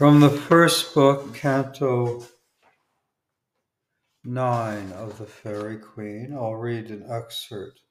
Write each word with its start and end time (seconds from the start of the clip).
From 0.00 0.20
the 0.20 0.30
first 0.30 0.94
book, 0.94 1.34
Canto 1.34 2.26
9 4.24 4.92
of 4.92 5.18
the 5.18 5.26
Fairy 5.26 5.76
Queen, 5.76 6.32
I'll 6.32 6.54
read 6.54 6.88
an 6.88 7.04
excerpt. 7.06 7.82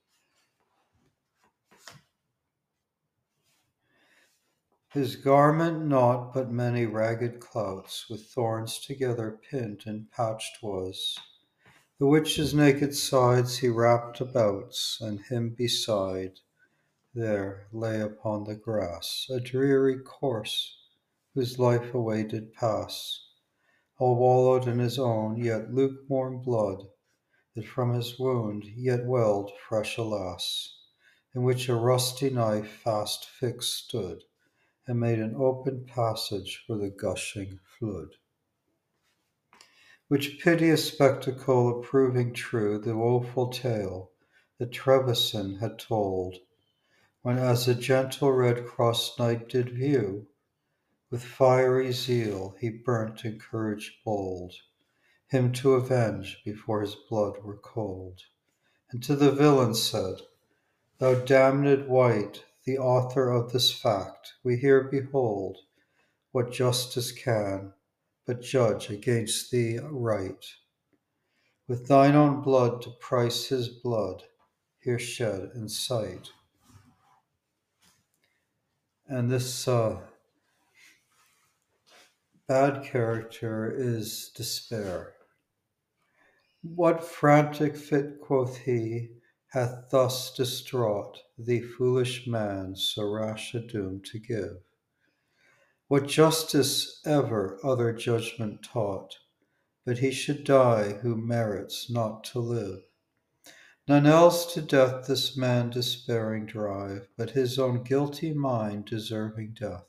His 4.92 5.18
garment 5.18 5.86
naught 5.86 6.34
but 6.34 6.50
many 6.50 6.88
ragged 6.88 7.40
clouts, 7.40 8.10
with 8.10 8.26
thorns 8.26 8.80
together 8.80 9.40
pinned 9.48 9.84
and 9.86 10.10
patched 10.10 10.64
was. 10.64 11.16
The 12.00 12.08
which 12.08 12.38
his 12.38 12.56
naked 12.56 12.96
sides 12.96 13.60
he 13.60 13.70
wrapped 13.70 14.20
abouts, 14.20 14.98
and 15.00 15.20
him 15.20 15.54
beside 15.56 16.40
there 17.14 17.68
lay 17.72 18.02
upon 18.02 18.46
the 18.46 18.56
grass 18.56 19.28
a 19.30 19.40
dreary 19.40 20.00
corse 20.00 20.79
whose 21.36 21.60
life 21.60 21.94
away 21.94 22.24
did 22.24 22.52
pass, 22.54 23.28
all 24.00 24.16
wallowed 24.16 24.68
in 24.68 24.80
his 24.80 24.98
own 24.98 25.38
yet 25.38 25.72
lukewarm 25.72 26.42
blood, 26.42 26.84
that 27.56 27.66
from 27.68 27.94
his 27.94 28.18
wound 28.18 28.64
yet 28.66 29.06
welled 29.06 29.52
fresh 29.68 29.98
alas, 29.98 30.76
in 31.36 31.44
which 31.44 31.70
a 31.70 31.76
rusty 31.76 32.30
knife 32.32 32.72
fast 32.84 33.26
fixed 33.26 33.76
stood, 33.76 34.24
and 34.88 35.00
made 35.00 35.20
an 35.20 35.36
open 35.36 35.86
passage 35.86 36.64
for 36.66 36.78
the 36.78 36.90
gushing 36.90 37.60
flood. 37.78 38.10
Which 40.08 40.40
piteous 40.40 40.88
spectacle 40.88 41.80
approving 41.80 42.34
true 42.34 42.80
the 42.80 42.98
woeful 42.98 43.50
tale 43.50 44.10
that 44.58 44.72
Trevisan 44.72 45.60
had 45.60 45.78
told, 45.78 46.38
when 47.22 47.38
as 47.38 47.68
a 47.68 47.76
gentle 47.76 48.32
Red 48.32 48.66
Cross 48.66 49.20
knight 49.20 49.48
did 49.48 49.70
view, 49.70 50.26
with 51.10 51.24
fiery 51.24 51.92
zeal 51.92 52.56
he 52.60 52.70
burnt 52.70 53.26
in 53.26 53.40
courage 53.40 54.00
bold, 54.06 54.54
him 55.28 55.52
to 55.52 55.74
avenge 55.74 56.42
before 56.46 56.82
his 56.82 56.96
blood 56.96 57.38
were 57.44 57.58
cold. 57.58 58.22
And 58.92 59.02
to 59.04 59.16
the 59.16 59.32
villain 59.32 59.74
said, 59.76 60.22
Thou 61.00 61.16
damned 61.16 61.88
wight, 61.88 62.46
the 62.66 62.78
author 62.78 63.30
of 63.30 63.52
this 63.52 63.72
fact, 63.72 64.34
we 64.44 64.58
here 64.58 64.84
behold 64.84 65.58
what 66.32 66.52
justice 66.52 67.12
can 67.12 67.74
but 68.30 68.42
judge 68.44 68.92
against 68.92 69.50
thee 69.50 69.80
right. 69.82 70.46
With 71.68 71.88
thine 71.88 72.16
own 72.16 72.42
blood 72.42 72.84
to 72.84 72.92
price 72.92 73.48
his 73.48 73.70
blood, 73.70 74.22
here 74.80 75.00
shed 75.00 75.50
in 75.56 75.68
sight. 75.68 76.30
And 79.08 79.32
this 79.32 79.68
uh, 79.68 79.98
bad 82.50 82.84
character 82.84 83.72
is 83.72 84.32
despair. 84.36 85.14
What 86.64 87.04
frantic 87.04 87.78
fit, 87.78 88.20
quoth 88.20 88.58
he, 88.58 89.10
hath 89.50 89.92
thus 89.92 90.34
distraught 90.34 91.20
thee, 91.38 91.62
foolish 91.62 92.26
man, 92.26 92.76
so 92.76 93.08
rash 93.08 93.54
a 93.54 93.60
doom 93.60 94.02
to 94.06 94.18
give? 94.18 94.58
What 95.90 96.08
justice 96.08 97.02
ever 97.06 97.60
other 97.64 97.94
judgment 97.94 98.64
taught, 98.64 99.20
but 99.86 100.00
he 100.00 100.10
should 100.10 100.44
die 100.44 100.94
who 100.94 101.16
merits 101.16 101.88
not 101.88 102.24
to 102.32 102.40
live? 102.40 102.82
None 103.88 104.08
else 104.08 104.52
to 104.56 104.62
death 104.64 105.06
this 105.06 105.38
man 105.38 105.70
despairing 105.70 106.48
drive, 106.48 107.10
but 107.16 107.30
his 107.30 107.60
own 107.60 107.84
guilty 107.84 108.34
mind 108.34 108.86
deserving 108.86 109.56
death. 109.60 109.89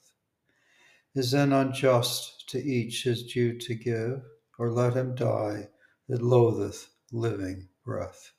Is 1.12 1.33
then 1.33 1.53
unjust 1.53 2.48
to 2.50 2.62
each 2.62 3.03
his 3.03 3.25
due 3.25 3.58
to 3.58 3.75
give, 3.75 4.22
or 4.58 4.70
let 4.70 4.94
him 4.94 5.17
die 5.17 5.70
that 6.08 6.23
loatheth 6.23 6.89
living 7.11 7.68
breath, 7.85 8.30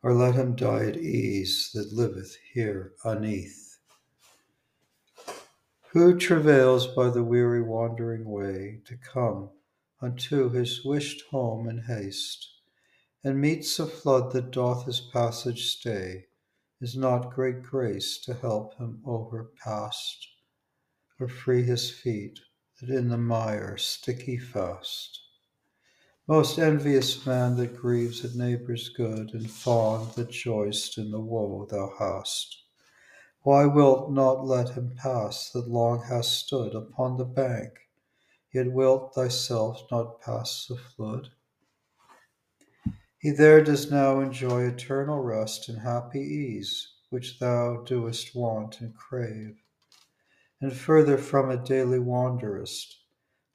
or 0.00 0.14
let 0.14 0.36
him 0.36 0.54
die 0.54 0.86
at 0.86 0.96
ease 0.96 1.72
that 1.74 1.92
liveth 1.92 2.36
here 2.52 2.94
uneath. 3.04 3.80
Who 5.90 6.16
travails 6.16 6.86
by 6.86 7.10
the 7.10 7.24
weary 7.24 7.62
wandering 7.62 8.26
way 8.26 8.82
to 8.84 8.96
come 8.96 9.50
unto 10.00 10.50
his 10.50 10.84
wished 10.84 11.24
home 11.30 11.68
in 11.68 11.78
haste, 11.78 12.48
and 13.24 13.40
meets 13.40 13.80
a 13.80 13.86
flood 13.86 14.32
that 14.32 14.52
doth 14.52 14.86
his 14.86 15.00
passage 15.00 15.66
stay, 15.66 16.26
is 16.80 16.96
not 16.96 17.34
great 17.34 17.64
grace 17.64 18.18
to 18.20 18.34
help 18.34 18.78
him 18.78 19.02
over 19.04 19.50
past 19.62 20.31
or 21.22 21.28
free 21.28 21.62
his 21.62 21.88
feet 21.88 22.40
that 22.80 22.90
in 22.90 23.08
the 23.08 23.16
mire 23.16 23.76
sticky 23.76 24.36
fast. 24.36 25.20
Most 26.26 26.58
envious 26.58 27.24
man 27.24 27.56
that 27.56 27.76
grieves 27.76 28.24
at 28.24 28.34
neighbor's 28.34 28.88
good, 28.88 29.32
and 29.32 29.48
fond 29.48 30.12
that 30.14 30.30
joyst 30.30 30.98
in 30.98 31.12
the 31.12 31.20
woe 31.20 31.64
thou 31.70 31.94
hast. 31.96 32.64
Why 33.42 33.66
wilt 33.66 34.10
not 34.10 34.44
let 34.44 34.70
him 34.70 34.96
pass 34.96 35.48
that 35.52 35.68
long 35.68 36.02
has 36.08 36.28
stood 36.28 36.74
upon 36.74 37.16
the 37.16 37.24
bank, 37.24 37.70
yet 38.52 38.72
wilt 38.72 39.14
thyself 39.14 39.80
not 39.92 40.20
pass 40.20 40.66
the 40.66 40.76
flood? 40.76 41.28
He 43.18 43.30
there 43.30 43.62
does 43.62 43.92
now 43.92 44.18
enjoy 44.18 44.64
eternal 44.64 45.20
rest 45.20 45.68
and 45.68 45.78
happy 45.78 46.20
ease, 46.20 46.88
which 47.10 47.38
thou 47.38 47.84
doest 47.84 48.34
want 48.34 48.80
and 48.80 48.96
crave 48.96 49.62
and 50.62 50.72
further 50.72 51.18
from 51.18 51.50
it 51.50 51.64
daily 51.64 51.98
wanderest, 51.98 53.00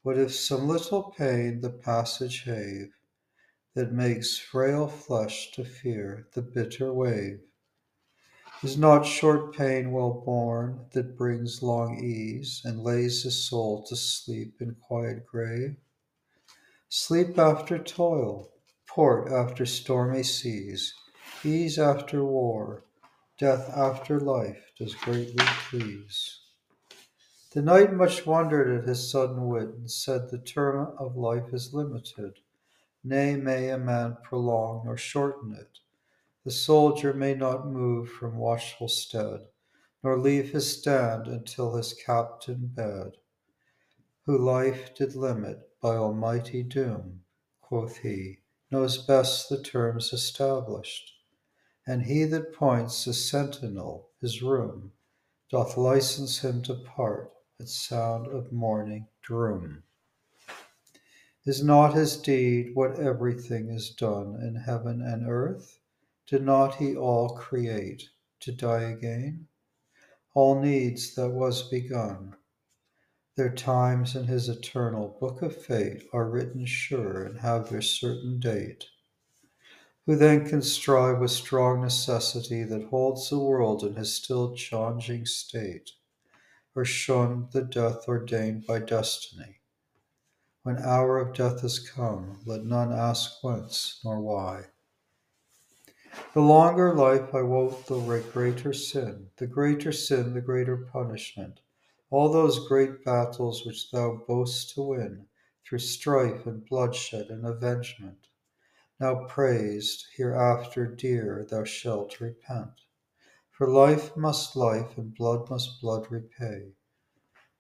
what 0.04 0.18
if 0.18 0.36
some 0.36 0.68
little 0.68 1.16
pain 1.18 1.62
the 1.62 1.70
passage 1.70 2.44
have, 2.44 2.90
that 3.74 3.94
makes 3.94 4.38
frail 4.38 4.90
flesh 4.90 5.50
to 5.52 5.64
fear 5.64 6.28
the 6.34 6.42
bitter 6.42 6.92
wave? 6.92 7.40
Is 8.62 8.78
not 8.78 9.06
short 9.06 9.56
pain 9.56 9.92
well 9.92 10.22
borne 10.26 10.88
that 10.92 11.18
brings 11.18 11.64
long 11.64 12.04
ease, 12.04 12.62
and 12.66 12.84
lays 12.84 13.24
the 13.24 13.32
soul 13.32 13.84
to 13.84 13.96
sleep 13.96 14.56
in 14.60 14.76
quiet 14.76 15.26
grave? 15.26 15.78
Sleep 16.90 17.40
after 17.40 17.78
toil, 17.78 18.52
port 18.86 19.32
after 19.32 19.66
stormy 19.66 20.24
seas, 20.24 20.94
ease 21.46 21.80
after 21.80 22.26
war, 22.26 22.84
death 23.38 23.70
after 23.70 24.20
life 24.20 24.72
does 24.78 24.94
greatly 24.96 25.46
please. 25.70 26.40
The 27.54 27.62
knight 27.62 27.94
much 27.94 28.26
wondered 28.26 28.70
at 28.78 28.88
his 28.88 29.10
sudden 29.10 29.48
wit, 29.48 29.70
and 29.70 29.90
said 29.90 30.30
the 30.30 30.38
term 30.38 30.94
of 30.98 31.16
life 31.16 31.54
is 31.54 31.74
limited. 31.74 32.40
Nay, 33.06 33.38
may 33.38 33.70
a 33.70 33.78
man 33.78 34.18
prolong 34.22 34.84
nor 34.86 34.98
shorten 34.98 35.54
it. 35.54 35.80
The 36.44 36.52
soldier 36.52 37.14
may 37.14 37.34
not 37.34 37.66
move 37.66 38.10
from 38.10 38.38
watchful 38.38 38.90
stead, 38.90 39.48
nor 40.04 40.20
leave 40.20 40.52
his 40.52 40.78
stand 40.78 41.28
until 41.28 41.76
his 41.76 41.94
captain 41.94 42.68
bed. 42.68 43.14
Who 44.26 44.38
life 44.38 44.94
did 44.94 45.16
limit 45.16 45.70
by 45.82 45.96
almighty 45.96 46.64
doom, 46.64 47.24
quoth 47.62 47.98
he, 48.00 48.40
knows 48.70 48.98
best 48.98 49.48
the 49.48 49.64
terms 49.64 50.12
established. 50.12 51.14
And 51.88 52.04
he 52.04 52.26
that 52.26 52.54
points 52.54 53.06
the 53.06 53.14
sentinel 53.14 54.10
his 54.20 54.44
room, 54.44 54.92
doth 55.50 55.78
license 55.78 56.40
him 56.40 56.62
to 56.64 56.76
part 56.76 57.32
at 57.60 57.68
sound 57.68 58.28
of 58.28 58.52
morning 58.52 59.08
drum. 59.24 59.82
Is 61.44 61.64
not 61.64 61.96
his 61.96 62.16
deed 62.16 62.76
what 62.76 63.00
everything 63.00 63.72
is 63.72 63.90
done 63.90 64.36
in 64.40 64.54
heaven 64.54 65.02
and 65.02 65.28
earth? 65.28 65.80
Did 66.28 66.44
not 66.44 66.76
he 66.76 66.96
all 66.96 67.30
create 67.30 68.10
to 68.42 68.52
die 68.52 68.84
again? 68.84 69.48
All 70.36 70.62
needs 70.62 71.16
that 71.16 71.32
was 71.32 71.68
begun. 71.68 72.36
Their 73.36 73.56
times 73.56 74.16
in 74.16 74.26
his 74.26 74.50
eternal 74.50 75.18
book 75.20 75.42
of 75.42 75.56
fate 75.56 76.08
are 76.14 76.30
written 76.30 76.68
sure 76.68 77.24
and 77.24 77.40
have 77.40 77.72
their 77.72 77.82
certain 77.82 78.40
date. 78.40 78.86
Who 80.06 80.16
then 80.16 80.48
can 80.48 80.62
strive 80.62 81.18
with 81.18 81.32
strong 81.32 81.82
necessity 81.82 82.64
that 82.66 82.90
holds 82.90 83.32
the 83.32 83.40
world 83.40 83.84
in 83.84 83.96
his 83.96 84.14
still 84.14 84.54
changing 84.54 85.26
state? 85.26 85.90
Or 86.78 86.86
shun 86.86 87.50
the 87.54 87.64
death 87.64 88.08
ordained 88.08 88.64
by 88.68 88.78
destiny. 88.78 89.60
When 90.62 90.78
hour 90.78 91.18
of 91.18 91.34
death 91.34 91.64
is 91.64 91.80
come, 91.80 92.40
let 92.46 92.66
none 92.66 92.94
ask 92.94 93.44
whence 93.44 94.00
nor 94.06 94.22
why. 94.22 94.66
The 96.36 96.42
longer 96.42 96.94
life 96.94 97.34
I 97.34 97.42
wot 97.42 97.88
the 97.88 98.00
greater 98.32 98.74
sin, 98.74 99.32
the 99.38 99.48
greater 99.48 99.92
sin, 99.92 100.36
the 100.36 100.42
greater 100.42 100.78
punishment. 100.78 101.62
All 102.12 102.32
those 102.32 102.68
great 102.68 103.04
battles 103.04 103.66
which 103.66 103.90
thou 103.90 104.24
boast 104.28 104.76
to 104.76 104.84
win 104.84 105.26
through 105.66 105.80
strife 105.80 106.46
and 106.46 106.64
bloodshed 106.64 107.32
and 107.32 107.44
avengement. 107.44 108.28
Now 109.00 109.26
praised, 109.26 110.06
hereafter 110.16 110.86
dear, 110.86 111.44
thou 111.50 111.64
shalt 111.64 112.22
repent. 112.22 112.82
For 113.58 113.68
life 113.68 114.16
must 114.16 114.56
life, 114.56 115.00
and 115.00 115.16
blood 115.16 115.50
must 115.50 115.82
blood 115.82 116.12
repay. 116.12 116.74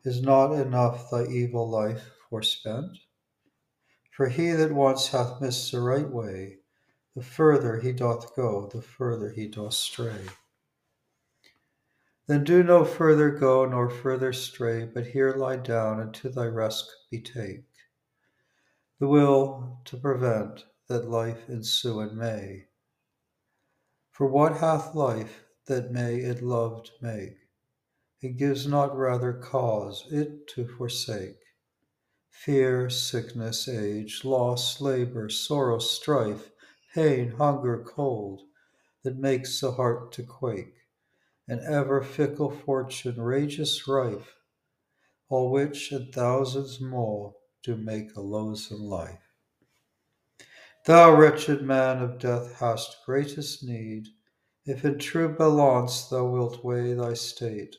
Is 0.03 0.21
not 0.21 0.51
enough 0.51 1.09
thy 1.09 1.25
evil 1.25 1.67
life 1.67 2.11
forespent? 2.29 2.99
For 4.11 4.27
he 4.27 4.51
that 4.51 4.71
once 4.71 5.07
hath 5.07 5.41
missed 5.41 5.71
the 5.71 5.81
right 5.81 6.07
way, 6.07 6.59
the 7.15 7.23
further 7.23 7.79
he 7.79 7.93
doth 7.93 8.35
go, 8.35 8.69
the 8.71 8.83
further 8.83 9.31
he 9.31 9.47
doth 9.47 9.73
stray. 9.73 10.27
Then 12.27 12.43
do 12.43 12.61
no 12.61 12.85
further 12.85 13.31
go, 13.31 13.65
nor 13.65 13.89
further 13.89 14.33
stray, 14.33 14.85
but 14.85 15.07
here 15.07 15.33
lie 15.33 15.57
down 15.57 15.99
and 15.99 16.13
to 16.13 16.29
thy 16.29 16.45
rest 16.45 16.95
betake. 17.09 17.65
The 18.99 19.07
will 19.07 19.79
to 19.85 19.97
prevent 19.97 20.63
that 20.89 21.09
life 21.09 21.49
ensue 21.49 22.01
and 22.01 22.15
may. 22.15 22.67
For 24.11 24.27
what 24.27 24.57
hath 24.57 24.93
life 24.93 25.43
that 25.67 25.91
may 25.91 26.15
it 26.17 26.41
loved 26.41 26.91
make? 27.01 27.37
It 28.21 28.37
gives 28.37 28.65
not 28.65 28.97
rather 28.97 29.33
cause 29.33 30.05
it 30.11 30.47
to 30.55 30.67
forsake. 30.67 31.37
Fear, 32.31 32.89
sickness, 32.89 33.67
age, 33.67 34.23
loss, 34.23 34.81
labor, 34.81 35.29
sorrow, 35.29 35.79
strife, 35.79 36.49
pain, 36.93 37.31
hunger, 37.31 37.83
cold, 37.83 38.41
that 39.03 39.17
makes 39.17 39.61
the 39.61 39.71
heart 39.71 40.11
to 40.13 40.23
quake, 40.23 40.73
and 41.47 41.61
ever 41.61 42.01
fickle 42.01 42.51
fortune, 42.51 43.21
rageous 43.21 43.87
rife, 43.87 44.35
all 45.29 45.51
which 45.51 45.91
and 45.91 46.13
thousands 46.13 46.81
more 46.81 47.35
do 47.63 47.75
make 47.75 48.15
a 48.15 48.21
loathsome 48.21 48.81
life. 48.81 49.21
Thou 50.85 51.15
wretched 51.15 51.61
man 51.61 52.01
of 52.01 52.17
death 52.17 52.55
hast 52.59 52.97
greatest 53.05 53.63
need, 53.63 54.07
if 54.67 54.85
in 54.85 54.99
true 54.99 55.29
balance 55.29 56.07
thou 56.09 56.25
wilt 56.25 56.63
weigh 56.63 56.93
thy 56.93 57.13
state 57.13 57.77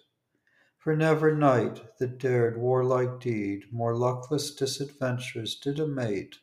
for 0.89 0.97
never 0.97 1.35
knight 1.35 1.99
that 1.99 2.17
dared 2.19 2.57
warlike 2.57 3.21
deed 3.21 3.63
more 3.71 3.95
luckless 3.95 4.55
disadventures 4.55 5.55
did 5.57 5.79
amate. 5.79 6.37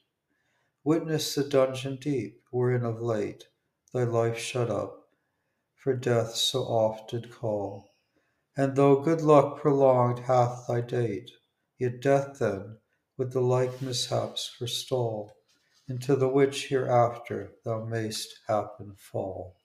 Witness 0.83 1.33
the 1.33 1.43
dungeon 1.43 1.95
deep, 1.95 2.43
wherein 2.51 2.85
of 2.85 3.01
late 3.01 3.47
thy 3.91 4.03
life 4.03 4.37
shut 4.37 4.69
up, 4.69 5.09
for 5.73 5.95
death 5.95 6.35
so 6.35 6.61
oft 6.61 7.09
did 7.09 7.31
call. 7.31 7.89
And 8.55 8.75
though 8.75 9.01
good 9.01 9.21
luck 9.21 9.59
prolonged 9.59 10.19
hath 10.19 10.67
thy 10.67 10.81
date, 10.81 11.31
yet 11.79 11.99
death 11.99 12.37
then 12.37 12.77
with 13.17 13.33
the 13.33 13.41
like 13.41 13.81
mishaps 13.81 14.47
forestall, 14.47 15.37
into 15.87 16.15
the 16.15 16.29
which 16.29 16.67
hereafter 16.67 17.53
thou 17.63 17.83
mayst 17.83 18.27
happen 18.47 18.95
fall. 18.95 19.57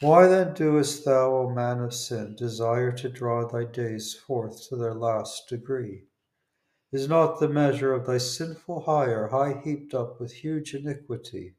Why 0.00 0.26
then 0.26 0.52
doest 0.52 1.06
thou, 1.06 1.34
O 1.34 1.48
man 1.48 1.80
of 1.80 1.94
sin, 1.94 2.36
desire 2.36 2.92
to 2.92 3.08
draw 3.08 3.48
thy 3.48 3.64
days 3.64 4.14
forth 4.14 4.68
to 4.68 4.76
their 4.76 4.94
last 4.94 5.48
degree? 5.48 6.04
Is 6.92 7.08
not 7.08 7.40
the 7.40 7.48
measure 7.48 7.94
of 7.94 8.04
thy 8.04 8.18
sinful 8.18 8.82
hire 8.82 9.28
high 9.28 9.58
heaped 9.64 9.94
up 9.94 10.20
with 10.20 10.32
huge 10.32 10.74
iniquity 10.74 11.56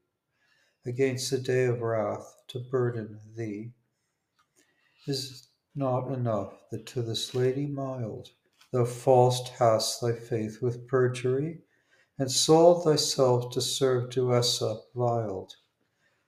against 0.86 1.32
the 1.32 1.40
day 1.40 1.66
of 1.66 1.82
wrath 1.82 2.36
to 2.50 2.60
burden 2.60 3.20
thee? 3.36 3.72
Is 5.08 5.48
not 5.74 6.12
enough 6.12 6.54
that 6.70 6.86
to 6.88 7.02
this 7.02 7.34
lady 7.34 7.66
mild 7.66 8.30
thou 8.72 8.86
falsed 8.86 9.48
hast 9.50 10.00
thy 10.00 10.14
faith 10.14 10.62
with 10.62 10.88
perjury, 10.88 11.64
and 12.20 12.32
sold 12.32 12.84
thyself 12.84 13.52
to 13.54 13.62
serve 13.62 14.12
Duessa 14.12 14.82
viled? 14.94 15.56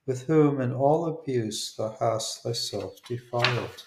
With 0.09 0.25
whom 0.25 0.59
in 0.59 0.73
all 0.73 1.05
abuse 1.05 1.75
thou 1.75 1.95
hast 1.99 2.41
thyself 2.41 2.95
defiled. 3.07 3.83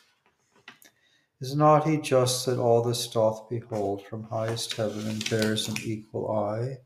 Is 1.40 1.56
not 1.56 1.84
he 1.84 1.96
just 1.96 2.46
that 2.46 2.60
all 2.60 2.80
this 2.80 3.08
doth 3.08 3.48
behold 3.50 4.04
from 4.06 4.22
highest 4.22 4.72
heaven 4.74 5.08
and 5.08 5.28
bears 5.28 5.66
an 5.66 5.74
equal 5.82 6.30
eye? 6.30 6.78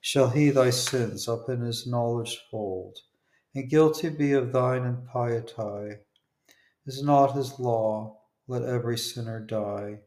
Shall 0.00 0.30
he 0.30 0.50
thy 0.50 0.70
sins 0.70 1.28
up 1.28 1.48
in 1.48 1.60
his 1.60 1.86
knowledge 1.86 2.36
fold, 2.50 2.98
and 3.54 3.70
guilty 3.70 4.08
be 4.08 4.32
of 4.32 4.50
thine 4.50 4.84
impiety? 4.84 5.98
Is 6.84 7.00
not 7.00 7.36
his 7.36 7.60
law, 7.60 8.22
let 8.48 8.64
every 8.64 8.98
sinner 8.98 9.38
die? 9.38 10.00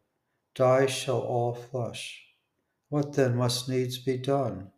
Die 0.55 0.87
shall 0.87 1.21
all 1.21 1.53
flesh. 1.53 2.21
What 2.89 3.13
then 3.13 3.37
must 3.37 3.69
needs 3.69 3.97
be 3.97 4.17
done? 4.17 4.71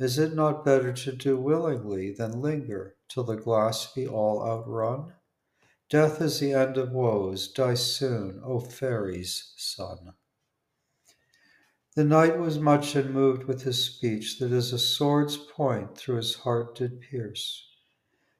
Is 0.00 0.18
it 0.18 0.34
not 0.34 0.64
better 0.64 0.92
to 0.92 1.12
do 1.12 1.38
willingly 1.38 2.10
than 2.12 2.42
linger 2.42 2.96
till 3.10 3.24
the 3.24 3.36
glass 3.36 3.92
be 3.92 4.06
all 4.06 4.42
outrun? 4.42 5.12
Death 5.90 6.22
is 6.22 6.38
the 6.38 6.52
end 6.52 6.78
of 6.78 6.92
woes, 6.92 7.48
die 7.48 7.74
soon, 7.74 8.40
O 8.44 8.60
Faerie's 8.60 9.52
son. 9.56 10.14
The 11.96 12.04
knight 12.04 12.38
was 12.38 12.60
much 12.60 12.94
enmoved 12.94 13.44
with 13.44 13.62
his 13.62 13.84
speech, 13.84 14.38
that 14.38 14.52
as 14.52 14.72
a 14.72 14.78
sword's 14.78 15.36
point 15.36 15.98
through 15.98 16.18
his 16.18 16.36
heart 16.36 16.76
did 16.76 17.00
pierce, 17.00 17.68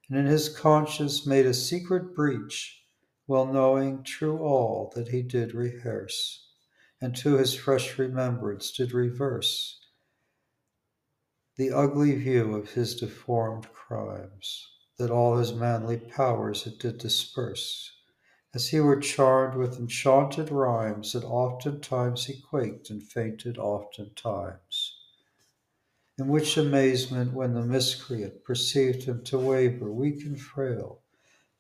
and 0.09 0.17
in 0.17 0.27
his 0.27 0.49
conscience 0.49 1.27
made 1.27 1.47
a 1.47 1.53
secret 1.53 2.15
breach, 2.15 2.85
well 3.27 3.47
knowing 3.47 4.05
true 4.05 4.39
all 4.39 4.93
that 4.95 5.09
he 5.09 5.23
did 5.23 5.53
rehearse, 5.53 6.47
and 7.01 7.17
to 7.17 7.37
his 7.37 7.57
fresh 7.57 7.99
remembrance 7.99 8.71
did 8.71 8.93
reverse 8.93 9.80
the 11.61 11.73
ugly 11.73 12.15
view 12.15 12.57
of 12.57 12.71
his 12.71 12.95
deformed 12.95 13.71
crimes, 13.75 14.67
that 14.97 15.11
all 15.11 15.37
his 15.37 15.53
manly 15.53 15.99
powers 15.99 16.67
it 16.67 16.79
did 16.79 16.97
disperse, 16.97 17.93
as 18.55 18.69
he 18.69 18.81
were 18.81 18.99
charmed 18.99 19.55
with 19.55 19.79
enchanted 19.79 20.51
rhymes, 20.51 21.13
that 21.13 21.23
oftentimes 21.23 22.25
he 22.25 22.41
quaked 22.41 22.89
and 22.89 23.03
fainted 23.03 23.59
oftentimes. 23.59 24.97
In 26.17 26.29
which 26.29 26.57
amazement, 26.57 27.35
when 27.35 27.53
the 27.53 27.61
miscreant 27.61 28.43
perceived 28.43 29.03
him 29.03 29.23
to 29.25 29.39
waver, 29.39 29.93
weak 29.93 30.25
and 30.25 30.41
frail, 30.41 31.03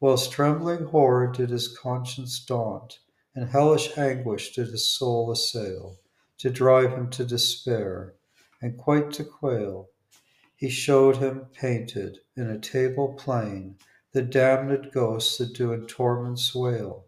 whilst 0.00 0.32
trembling 0.32 0.86
horror 0.86 1.30
did 1.30 1.50
his 1.50 1.76
conscience 1.76 2.42
daunt, 2.42 3.00
and 3.34 3.50
hellish 3.50 3.98
anguish 3.98 4.54
did 4.54 4.68
his 4.68 4.88
soul 4.88 5.30
assail, 5.30 5.98
to 6.38 6.48
drive 6.48 6.92
him 6.92 7.10
to 7.10 7.22
despair, 7.22 8.14
and 8.62 8.78
quite 8.78 9.12
to 9.12 9.24
quail, 9.24 9.89
he 10.60 10.68
showed 10.68 11.16
him 11.16 11.46
painted 11.54 12.18
in 12.36 12.50
a 12.50 12.58
table 12.58 13.14
plain 13.14 13.78
the 14.12 14.20
damned 14.20 14.92
ghosts 14.92 15.38
that 15.38 15.54
do 15.54 15.72
in 15.72 15.86
torments 15.86 16.54
wail, 16.54 17.06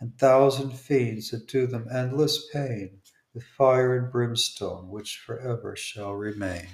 and 0.00 0.18
thousand 0.18 0.70
fiends 0.70 1.30
that 1.30 1.46
do 1.46 1.66
them 1.66 1.86
endless 1.92 2.48
pain 2.50 2.98
with 3.34 3.44
fire 3.44 3.94
and 3.94 4.10
brimstone 4.10 4.88
which 4.88 5.18
forever 5.18 5.76
shall 5.76 6.14
remain. 6.14 6.66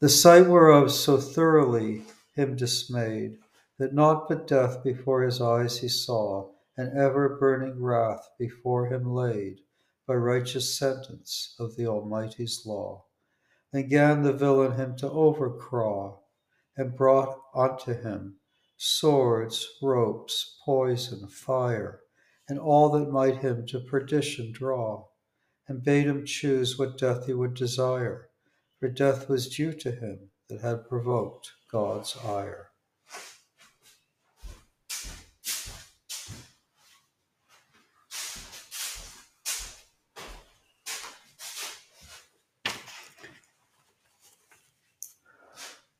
The 0.00 0.08
sight 0.08 0.46
whereof 0.46 0.90
so 0.90 1.18
thoroughly 1.18 2.04
him 2.34 2.56
dismayed, 2.56 3.36
that 3.76 3.92
naught 3.92 4.30
but 4.30 4.46
death 4.46 4.82
before 4.82 5.24
his 5.24 5.42
eyes 5.42 5.80
he 5.80 5.88
saw, 5.88 6.48
and 6.74 6.96
ever 6.96 7.36
burning 7.36 7.82
wrath 7.82 8.30
before 8.38 8.86
him 8.86 9.12
laid, 9.12 9.60
by 10.06 10.14
righteous 10.14 10.74
sentence 10.74 11.54
of 11.58 11.76
the 11.76 11.86
Almighty's 11.86 12.64
law. 12.64 13.04
Then 13.74 13.88
gan 13.88 14.22
the 14.22 14.32
villain 14.32 14.76
him 14.76 14.94
to 14.98 15.10
overcraw, 15.10 16.20
and 16.76 16.94
brought 16.94 17.40
unto 17.52 17.92
him 17.92 18.36
swords, 18.76 19.68
ropes, 19.82 20.60
poison, 20.64 21.26
fire, 21.26 22.00
and 22.48 22.60
all 22.60 22.88
that 22.90 23.10
might 23.10 23.38
him 23.38 23.66
to 23.66 23.80
perdition 23.80 24.52
draw, 24.52 25.08
and 25.66 25.82
bade 25.82 26.06
him 26.06 26.24
choose 26.24 26.78
what 26.78 26.96
death 26.96 27.26
he 27.26 27.34
would 27.34 27.54
desire, 27.54 28.30
for 28.78 28.88
death 28.88 29.28
was 29.28 29.48
due 29.48 29.72
to 29.72 29.90
him 29.90 30.30
that 30.48 30.60
had 30.60 30.88
provoked 30.88 31.50
God's 31.68 32.16
ire. 32.24 32.63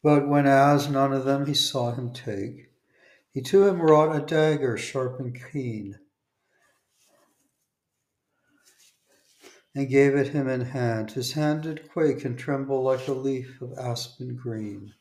But 0.04 0.28
when 0.28 0.46
as 0.46 0.90
none 0.90 1.14
of 1.14 1.24
them 1.24 1.46
he 1.46 1.54
saw 1.54 1.92
him 1.92 2.12
take, 2.12 2.70
he 3.30 3.40
to 3.40 3.66
him 3.66 3.80
wrought 3.80 4.14
a 4.14 4.20
dagger 4.20 4.76
sharp 4.76 5.18
and 5.18 5.34
keen, 5.34 5.98
and 9.74 9.88
gave 9.88 10.14
it 10.14 10.28
him 10.28 10.46
in 10.46 10.60
hand. 10.60 11.12
His 11.12 11.32
hand 11.32 11.62
did 11.62 11.88
quake 11.88 12.22
and 12.22 12.38
tremble 12.38 12.82
like 12.82 13.08
a 13.08 13.14
leaf 13.14 13.62
of 13.62 13.72
aspen 13.78 14.36
green, 14.36 14.92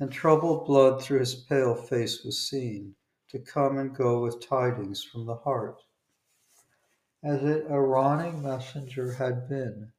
and 0.00 0.10
troubled 0.10 0.66
blood 0.66 1.00
through 1.00 1.20
his 1.20 1.36
pale 1.36 1.76
face 1.76 2.24
was 2.24 2.48
seen, 2.48 2.96
to 3.28 3.38
come 3.38 3.78
and 3.78 3.94
go 3.94 4.20
with 4.20 4.44
tidings 4.44 5.04
from 5.04 5.26
the 5.26 5.36
heart. 5.36 5.80
As 7.22 7.40
it 7.44 7.66
a 7.68 7.80
rawning 7.80 8.42
messenger 8.42 9.12
had 9.12 9.48
been, 9.48 9.92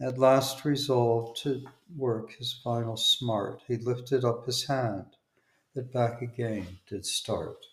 at 0.00 0.18
last 0.18 0.64
resolved 0.64 1.36
to 1.42 1.62
work 1.96 2.32
his 2.32 2.52
final 2.52 2.96
smart, 2.96 3.62
he 3.66 3.76
lifted 3.76 4.24
up 4.24 4.46
his 4.46 4.66
hand, 4.66 5.16
that 5.74 5.92
back 5.92 6.22
again 6.22 6.78
did 6.88 7.04
start. 7.04 7.66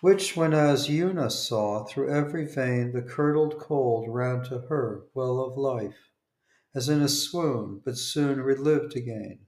Which, 0.00 0.36
when 0.36 0.54
as 0.54 0.88
Una 0.88 1.30
saw, 1.30 1.84
through 1.84 2.10
every 2.10 2.44
vein 2.44 2.92
the 2.92 3.02
curdled 3.02 3.58
cold 3.58 4.08
ran 4.08 4.44
to 4.44 4.60
her 4.68 5.04
well 5.14 5.40
of 5.40 5.56
life, 5.56 6.12
as 6.74 6.88
in 6.88 7.02
a 7.02 7.08
swoon, 7.08 7.80
but 7.84 7.96
soon 7.96 8.40
relived 8.40 8.94
again. 8.94 9.40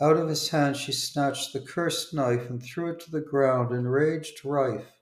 Out 0.00 0.16
of 0.16 0.28
his 0.28 0.48
hand 0.48 0.76
she 0.76 0.92
snatched 0.92 1.52
the 1.52 1.60
cursed 1.60 2.14
knife 2.14 2.48
and 2.48 2.62
threw 2.62 2.90
it 2.90 3.00
to 3.00 3.10
the 3.10 3.20
ground, 3.20 3.72
enraged 3.72 4.44
rife, 4.44 4.92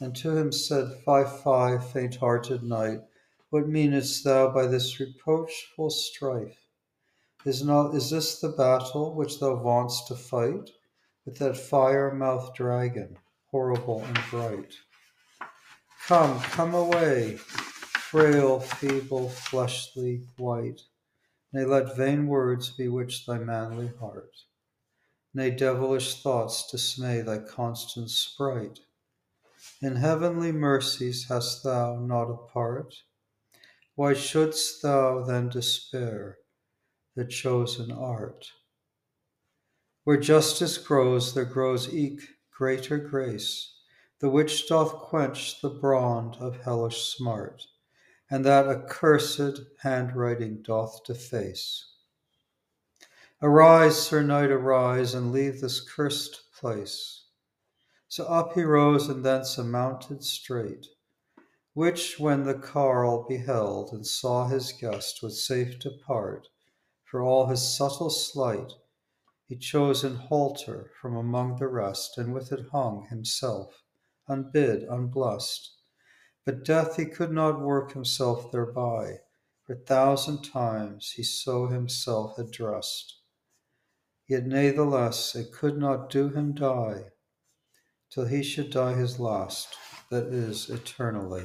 and 0.00 0.16
to 0.16 0.36
him 0.36 0.52
said, 0.52 0.88
Fie, 1.04 1.24
fie, 1.24 1.78
faint-hearted 1.78 2.62
knight, 2.62 3.02
what 3.50 3.68
meanest 3.68 4.24
thou 4.24 4.52
by 4.52 4.66
this 4.66 4.98
reproachful 4.98 5.90
strife? 5.90 6.58
Is 7.44 7.62
not 7.62 7.94
is 7.94 8.10
this 8.10 8.40
the 8.40 8.48
battle 8.48 9.14
which 9.14 9.38
thou 9.38 9.54
vaunt'st 9.54 10.08
to 10.08 10.16
fight 10.16 10.70
with 11.24 11.38
that 11.38 11.56
fire-mouthed 11.56 12.56
dragon, 12.56 13.16
horrible 13.50 14.02
and 14.02 14.18
bright? 14.30 14.74
Come, 16.06 16.40
come 16.40 16.74
away, 16.74 17.36
frail, 17.36 18.60
feeble, 18.60 19.28
fleshly, 19.28 20.22
white. 20.36 20.82
Nay, 21.52 21.64
let 21.64 21.96
vain 21.96 22.26
words 22.26 22.70
bewitch 22.70 23.26
thy 23.26 23.38
manly 23.38 23.92
heart. 24.00 24.36
Nay, 25.34 25.50
devilish 25.50 26.22
thoughts 26.22 26.70
dismay 26.70 27.20
thy 27.20 27.38
constant 27.38 28.10
sprite. 28.10 28.80
In 29.82 29.96
heavenly 29.96 30.52
mercies 30.52 31.28
hast 31.28 31.62
thou 31.62 31.96
not 31.96 32.30
a 32.30 32.36
part? 32.36 32.94
Why 33.96 34.12
shouldst 34.12 34.82
thou 34.82 35.24
then 35.24 35.48
despair 35.48 36.36
the 37.14 37.24
chosen 37.24 37.90
art? 37.90 38.52
Where 40.04 40.18
justice 40.18 40.76
grows, 40.76 41.32
there 41.32 41.46
grows 41.46 41.92
eke 41.92 42.20
greater 42.50 42.98
grace, 42.98 43.74
the 44.20 44.28
which 44.28 44.68
doth 44.68 44.92
quench 44.92 45.62
the 45.62 45.70
brand 45.70 46.36
of 46.40 46.60
hellish 46.60 47.14
smart, 47.16 47.66
and 48.30 48.44
that 48.44 48.68
accursed 48.68 49.62
handwriting 49.80 50.60
doth 50.60 51.02
deface. 51.04 51.94
Arise, 53.40 53.96
Sir 53.96 54.22
Knight, 54.22 54.50
arise, 54.50 55.14
and 55.14 55.32
leave 55.32 55.62
this 55.62 55.80
cursed 55.80 56.52
place. 56.52 57.24
So 58.08 58.26
up 58.26 58.52
he 58.52 58.62
rose, 58.62 59.08
and 59.08 59.24
thence 59.24 59.56
mounted 59.56 60.22
straight, 60.22 60.86
which 61.76 62.18
when 62.18 62.44
the 62.44 62.54
carle 62.54 63.26
beheld, 63.28 63.92
and 63.92 64.06
saw 64.06 64.48
his 64.48 64.72
guest 64.72 65.22
would 65.22 65.30
safe 65.34 65.78
depart, 65.78 66.48
for 67.04 67.20
all 67.20 67.48
his 67.48 67.76
subtle 67.76 68.08
sleight, 68.08 68.72
he 69.46 69.54
chose 69.54 70.02
an 70.02 70.16
halter 70.16 70.90
from 70.98 71.14
among 71.14 71.54
the 71.58 71.68
rest, 71.68 72.16
and 72.16 72.32
with 72.32 72.50
it 72.50 72.66
hung 72.72 73.06
himself, 73.10 73.82
unbid, 74.26 74.84
unblessed. 74.84 75.74
But 76.46 76.64
death 76.64 76.96
he 76.96 77.04
could 77.04 77.30
not 77.30 77.60
work 77.60 77.92
himself 77.92 78.50
thereby, 78.50 79.18
for 79.66 79.74
thousand 79.74 80.44
times 80.44 81.10
he 81.10 81.22
so 81.22 81.66
himself 81.66 82.38
had 82.38 82.50
dressed. 82.52 83.20
Yet 84.26 84.46
natheless 84.46 85.34
it 85.34 85.52
could 85.52 85.76
not 85.76 86.08
do 86.08 86.30
him 86.30 86.54
die, 86.54 87.10
till 88.08 88.24
he 88.24 88.42
should 88.42 88.70
die 88.70 88.94
his 88.94 89.20
last, 89.20 89.76
that 90.08 90.28
is, 90.28 90.70
eternally. 90.70 91.44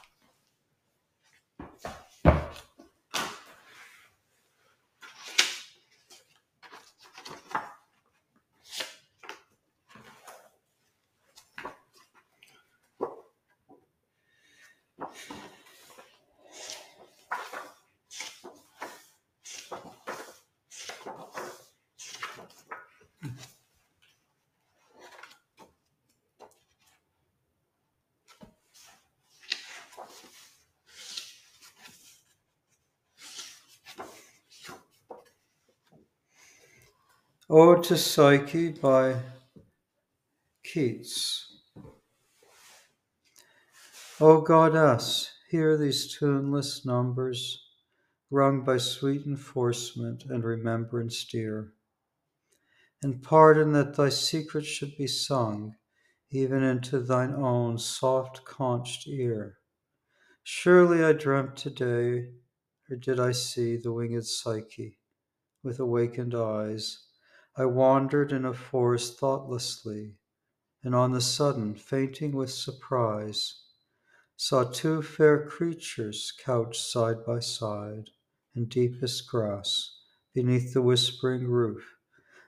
Ode 37.53 37.83
to 37.83 37.97
Psyche 37.97 38.69
by 38.69 39.19
Keats. 40.63 41.51
O 44.21 44.39
goddess, 44.39 45.29
hear 45.49 45.75
these 45.75 46.17
tuneless 46.17 46.85
numbers, 46.85 47.61
rung 48.29 48.63
by 48.63 48.77
sweet 48.77 49.25
enforcement 49.25 50.23
and 50.29 50.45
remembrance 50.45 51.25
dear, 51.25 51.73
and 53.03 53.21
pardon 53.21 53.73
that 53.73 53.95
thy 53.95 54.07
secret 54.07 54.65
should 54.65 54.95
be 54.95 55.07
sung 55.07 55.75
even 56.29 56.63
into 56.63 57.01
thine 57.01 57.33
own 57.33 57.77
soft 57.77 58.45
conched 58.45 59.09
ear. 59.09 59.57
Surely 60.41 61.03
I 61.03 61.11
dreamt 61.11 61.57
today, 61.57 62.29
or 62.89 62.95
did 62.95 63.19
I 63.19 63.33
see 63.33 63.75
the 63.75 63.91
winged 63.91 64.25
Psyche 64.25 64.99
with 65.61 65.81
awakened 65.81 66.33
eyes? 66.33 67.07
I 67.57 67.65
wandered 67.65 68.31
in 68.31 68.45
a 68.45 68.53
forest 68.53 69.19
thoughtlessly, 69.19 70.15
and 70.83 70.95
on 70.95 71.11
the 71.11 71.19
sudden, 71.19 71.75
fainting 71.75 72.31
with 72.31 72.49
surprise, 72.49 73.65
saw 74.37 74.63
two 74.63 75.01
fair 75.01 75.45
creatures 75.45 76.31
couched 76.43 76.81
side 76.81 77.25
by 77.25 77.41
side 77.41 78.09
in 78.55 78.65
deepest 78.65 79.29
grass, 79.29 79.99
beneath 80.33 80.73
the 80.73 80.81
whispering 80.81 81.45
roof 81.49 81.97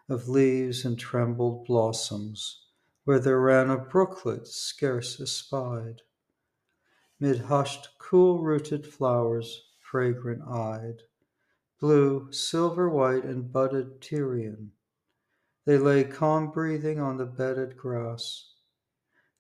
of 0.08 0.30
leaves 0.30 0.86
and 0.86 0.98
trembled 0.98 1.66
blossoms, 1.66 2.66
where 3.04 3.20
there 3.20 3.42
ran 3.42 3.70
a 3.70 3.78
brooklet 3.78 4.48
scarce 4.48 5.20
espied, 5.20 6.02
mid 7.20 7.40
hushed, 7.40 7.90
cool 8.00 8.42
rooted 8.42 8.88
flowers, 8.88 9.66
fragrant 9.80 10.42
eyed, 10.48 11.02
blue, 11.78 12.32
silver 12.32 12.90
white, 12.90 13.26
and 13.26 13.52
budded 13.52 14.02
Tyrian 14.02 14.72
they 15.66 15.78
lay 15.78 16.04
calm 16.04 16.52
breathing 16.52 17.00
on 17.00 17.18
the 17.18 17.26
bedded 17.26 17.78
grass, 17.78 18.54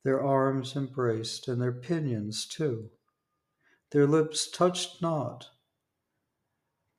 their 0.03 0.23
arms 0.23 0.75
embraced, 0.75 1.47
and 1.47 1.61
their 1.61 1.73
pinions 1.73 2.45
too. 2.45 2.89
Their 3.91 4.07
lips 4.07 4.49
touched 4.49 5.01
not, 5.01 5.47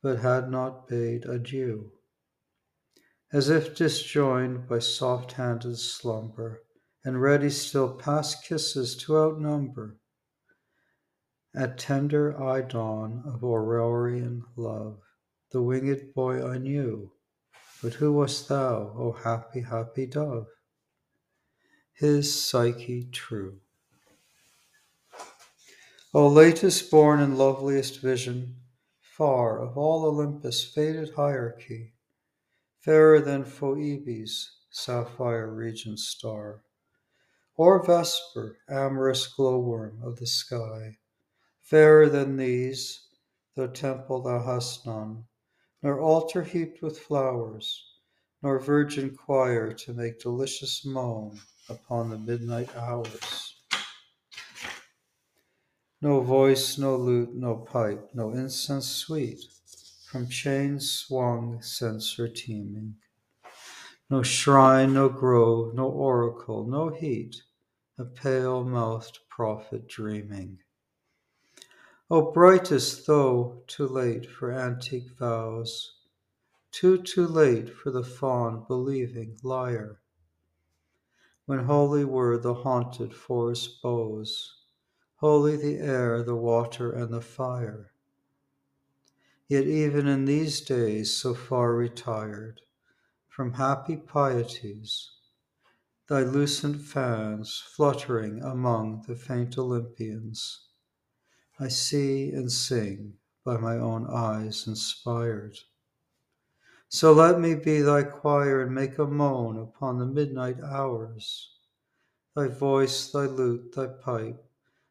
but 0.02 0.18
had 0.18 0.50
not 0.50 0.86
bade 0.86 1.24
adieu. 1.24 1.92
As 3.32 3.48
if 3.48 3.74
disjoined 3.74 4.68
by 4.68 4.78
soft 4.78 5.32
handed 5.32 5.78
slumber, 5.78 6.62
and 7.04 7.20
ready 7.20 7.50
still 7.50 7.94
past 7.94 8.44
kisses 8.44 8.96
to 8.96 9.18
outnumber, 9.18 9.96
at 11.54 11.78
tender 11.78 12.40
eye 12.42 12.62
dawn 12.62 13.22
of 13.26 13.42
Aurorian 13.42 14.42
love, 14.56 15.00
the 15.50 15.62
winged 15.62 16.12
boy 16.14 16.46
I 16.46 16.58
knew 16.58 17.12
but 17.84 17.92
who 17.92 18.14
wast 18.14 18.48
thou, 18.48 18.94
O 18.96 19.12
happy, 19.12 19.60
happy 19.60 20.06
dove? 20.06 20.46
His 21.92 22.42
Psyche 22.42 23.10
true. 23.12 23.60
O 26.14 26.26
latest 26.26 26.90
born 26.90 27.20
and 27.20 27.36
loveliest 27.36 28.00
vision, 28.00 28.56
far 29.02 29.60
of 29.60 29.76
all 29.76 30.06
Olympus' 30.06 30.64
faded 30.64 31.10
hierarchy, 31.10 31.92
fairer 32.80 33.20
than 33.20 33.44
Phoebe's 33.44 34.50
sapphire 34.70 35.52
regent 35.52 35.98
star, 35.98 36.62
or 37.54 37.84
Vesper, 37.84 38.56
amorous 38.66 39.26
glowworm 39.26 40.00
of 40.02 40.16
the 40.16 40.26
sky, 40.26 40.96
fairer 41.60 42.08
than 42.08 42.38
these, 42.38 43.08
though 43.54 43.66
temple 43.66 44.22
thou 44.22 44.42
hast 44.42 44.86
none, 44.86 45.26
nor 45.84 46.00
altar 46.00 46.42
heaped 46.42 46.80
with 46.80 46.98
flowers, 46.98 47.84
nor 48.42 48.58
virgin 48.58 49.14
choir 49.14 49.70
to 49.70 49.92
make 49.92 50.18
delicious 50.18 50.82
moan 50.82 51.38
upon 51.68 52.08
the 52.08 52.16
midnight 52.16 52.74
hours. 52.74 53.56
No 56.00 56.22
voice, 56.22 56.78
no 56.78 56.96
lute, 56.96 57.34
no 57.34 57.56
pipe, 57.56 58.08
no 58.14 58.30
incense 58.30 58.88
sweet, 58.88 59.44
from 60.06 60.26
chains 60.26 60.90
swung 60.90 61.60
censer 61.60 62.28
teeming. 62.28 62.94
No 64.08 64.22
shrine, 64.22 64.94
no 64.94 65.10
grove, 65.10 65.74
no 65.74 65.86
oracle, 65.86 66.66
no 66.66 66.88
heat, 66.88 67.36
a 67.98 68.06
pale 68.06 68.64
mouthed 68.64 69.18
prophet 69.28 69.86
dreaming. 69.86 70.60
O 72.11 72.30
brightest, 72.32 73.06
though 73.06 73.62
too 73.66 73.88
late 73.88 74.30
for 74.30 74.52
antique 74.52 75.11
vows, 75.18 75.96
too, 76.70 77.00
too 77.00 77.26
late 77.26 77.70
for 77.70 77.90
the 77.90 78.04
fond, 78.04 78.66
believing 78.68 79.38
liar. 79.42 80.00
when 81.46 81.64
holy 81.64 82.04
were 82.04 82.37
the 82.37 82.54
haunted 82.54 83.14
forest 83.14 83.80
boughs, 83.82 84.64
holy 85.16 85.56
the 85.56 85.78
air, 85.78 86.23
the 86.23 86.37
water, 86.37 86.90
and 86.92 87.12
the 87.12 87.20
fire. 87.20 87.92
Yet 89.49 89.66
even 89.66 90.06
in 90.06 90.25
these 90.25 90.61
days 90.61 91.16
so 91.16 91.34
far 91.34 91.75
retired 91.75 92.61
from 93.28 93.54
happy 93.54 93.96
pieties, 93.96 95.11
thy 96.08 96.23
lucent 96.23 96.80
fans 96.82 97.62
fluttering 97.66 98.42
among 98.42 99.04
the 99.06 99.16
faint 99.16 99.56
Olympians, 99.56 100.68
I 101.61 101.68
see 101.68 102.32
and 102.32 102.50
sing 102.50 103.18
by 103.44 103.56
my 103.58 103.76
own 103.76 104.08
eyes 104.08 104.66
inspired. 104.66 105.56
So 106.88 107.12
let 107.12 107.38
me 107.38 107.54
be 107.54 107.80
thy 107.80 108.02
choir 108.02 108.62
and 108.62 108.75
make 108.75 108.99
a 108.99 109.06
moan 109.06 109.58
upon 109.58 109.99
the 109.99 110.06
midnight 110.06 110.61
hours. 110.61 111.56
Thy 112.34 112.49
voice, 112.49 113.12
thy 113.12 113.26
lute, 113.26 113.73
thy 113.73 113.87
pipe, 113.87 114.44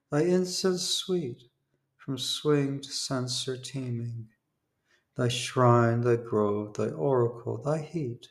thy 0.10 0.22
incense 0.22 0.84
sweet, 0.84 1.44
from 1.98 2.18
swinged 2.18 2.86
censer 2.86 3.58
teeming, 3.58 4.30
thy 5.16 5.28
shrine, 5.28 6.02
thy 6.02 6.16
grove, 6.16 6.76
thy 6.76 6.90
oracle, 6.90 7.58
thy 7.58 7.80
heat, 7.80 8.30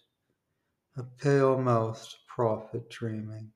a 0.97 1.03
pale 1.03 1.59
mouthed 1.59 2.15
prophet 2.27 2.89
dreaming. 2.89 3.53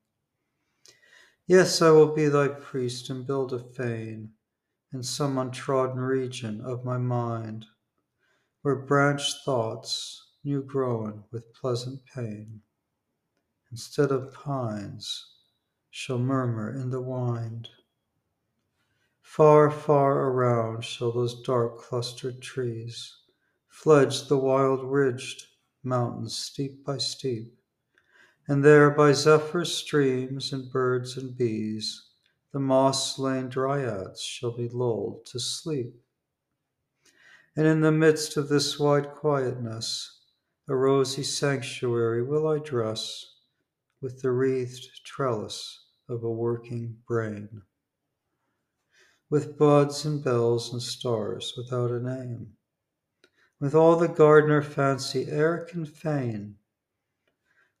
Yes, 1.47 1.81
I 1.81 1.89
will 1.91 2.13
be 2.13 2.27
thy 2.27 2.47
priest 2.47 3.09
and 3.09 3.25
build 3.25 3.53
a 3.53 3.59
fane 3.59 4.33
in 4.93 5.03
some 5.03 5.37
untrodden 5.37 5.99
region 5.99 6.61
of 6.61 6.85
my 6.85 6.97
mind 6.97 7.65
where 8.61 8.75
branched 8.75 9.43
thoughts, 9.43 10.31
new 10.43 10.61
grown 10.61 11.23
with 11.31 11.53
pleasant 11.53 12.01
pain, 12.05 12.61
instead 13.71 14.11
of 14.11 14.33
pines, 14.33 15.35
shall 15.89 16.17
murmur 16.17 16.69
in 16.69 16.89
the 16.89 17.01
wind. 17.01 17.69
Far, 19.21 19.69
far 19.69 20.29
around 20.29 20.83
shall 20.83 21.11
those 21.11 21.41
dark 21.41 21.79
clustered 21.79 22.41
trees 22.41 23.17
fledge 23.67 24.27
the 24.27 24.37
wild 24.37 24.83
ridged 24.83 25.47
mountains 25.83 26.35
steep 26.35 26.83
by 26.83 26.97
steep, 26.97 27.57
and 28.47 28.63
there 28.63 28.89
by 28.89 29.11
zephyrs, 29.11 29.73
streams, 29.75 30.51
and 30.51 30.71
birds 30.71 31.17
and 31.17 31.37
bees, 31.37 32.06
the 32.57 32.61
moss 32.61 33.15
slain 33.15 33.47
dryads 33.49 34.19
shall 34.19 34.49
be 34.49 34.67
lulled 34.67 35.23
to 35.27 35.39
sleep. 35.39 35.93
And 37.55 37.67
in 37.67 37.81
the 37.81 37.91
midst 37.91 38.35
of 38.35 38.49
this 38.49 38.79
wide 38.79 39.11
quietness, 39.11 40.21
a 40.67 40.75
rosy 40.75 41.21
sanctuary 41.21 42.23
will 42.23 42.47
I 42.47 42.57
dress 42.57 43.23
with 44.01 44.23
the 44.23 44.31
wreathed 44.31 45.05
trellis 45.05 45.85
of 46.09 46.23
a 46.23 46.31
working 46.31 46.97
brain, 47.07 47.61
with 49.29 49.55
buds 49.55 50.03
and 50.03 50.23
bells 50.23 50.73
and 50.73 50.81
stars 50.81 51.53
without 51.55 51.91
a 51.91 51.99
name, 51.99 52.53
with 53.59 53.75
all 53.75 53.97
the 53.97 54.07
gardener 54.07 54.63
fancy 54.63 55.27
e'er 55.29 55.59
can 55.59 55.85
feign, 55.85 56.55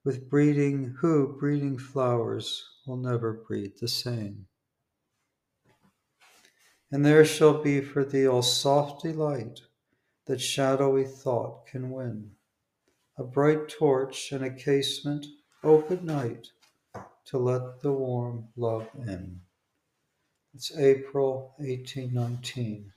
with 0.03 0.29
breeding 0.29 0.97
who 0.99 1.35
breeding 1.39 1.79
flowers 1.79 2.63
will 2.85 2.97
never 2.97 3.33
breed 3.33 3.73
the 3.81 3.87
same. 3.87 4.45
And 6.91 7.05
there 7.05 7.25
shall 7.25 7.61
be 7.61 7.81
for 7.81 8.05
thee 8.05 8.27
all 8.27 8.41
soft 8.41 9.03
delight 9.03 9.61
that 10.25 10.39
shadowy 10.39 11.05
thought 11.05 11.65
can 11.67 11.91
win. 11.91 12.31
A 13.17 13.23
bright 13.23 13.67
torch 13.67 14.31
and 14.31 14.43
a 14.43 14.53
casement 14.53 15.25
open 15.63 16.05
night 16.05 16.47
to 17.25 17.37
let 17.37 17.81
the 17.81 17.91
warm 17.91 18.47
love 18.55 18.87
in. 18.95 19.41
It's 20.53 20.75
April 20.77 21.53
1819. 21.57 22.93